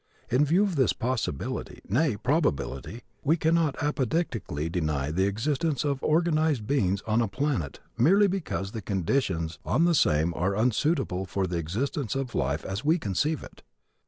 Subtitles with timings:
[0.31, 6.65] In view of this possibility nay, probability we cannot apodictically deny the existence of organized
[6.65, 11.59] beings on a planet merely because the conditions on the same are unsuitable for the
[11.59, 13.61] existence of life as we conceive it.